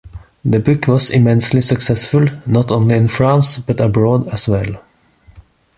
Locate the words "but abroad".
3.59-4.27